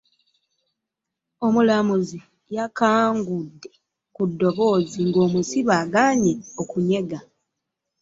Omulamuzi 1.45 2.19
yakangudde 2.57 3.69
ku 4.15 4.21
ddoboozi 4.29 4.99
ng'omusibe 5.07 5.73
agaanyi 5.83 6.33
okunyega. 6.61 7.19